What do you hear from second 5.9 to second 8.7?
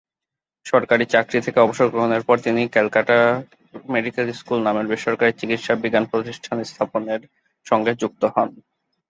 শিক্ষাপ্রতিষ্ঠান স্থাপনের সঙ্গে যুক্ত হন।